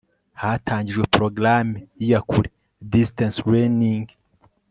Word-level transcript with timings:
hatangijwe 0.41 1.03
programme 1.15 1.75
y'iyakure 1.99 2.49
(distance 2.93 3.37
learning 3.51 4.05